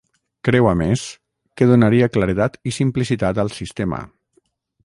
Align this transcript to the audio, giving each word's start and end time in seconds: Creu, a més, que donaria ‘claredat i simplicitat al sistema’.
Creu, 0.47 0.69
a 0.69 0.71
més, 0.79 1.03
que 1.61 1.69
donaria 1.73 2.09
‘claredat 2.17 2.57
i 2.71 2.75
simplicitat 2.81 3.43
al 3.45 3.53
sistema’. 3.63 4.05